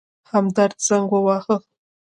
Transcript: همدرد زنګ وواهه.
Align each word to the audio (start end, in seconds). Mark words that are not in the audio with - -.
همدرد 0.31 0.75
زنګ 0.87 1.09
وواهه. 1.13 1.55